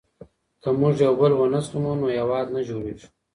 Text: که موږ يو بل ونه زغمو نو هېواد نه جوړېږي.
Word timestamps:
که 0.61 0.69
موږ 0.79 0.95
يو 1.05 1.13
بل 1.19 1.31
ونه 1.35 1.59
زغمو 1.65 1.93
نو 1.99 2.07
هېواد 2.17 2.47
نه 2.55 2.61
جوړېږي. 2.69 3.07